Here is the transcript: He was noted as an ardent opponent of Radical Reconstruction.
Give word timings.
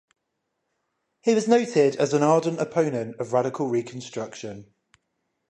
He 1.21 1.35
was 1.35 1.47
noted 1.47 1.95
as 1.97 2.11
an 2.15 2.23
ardent 2.23 2.59
opponent 2.59 3.17
of 3.19 3.33
Radical 3.33 3.67
Reconstruction. 3.67 4.73